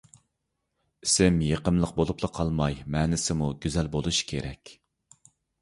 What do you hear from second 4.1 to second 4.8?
كېرەك.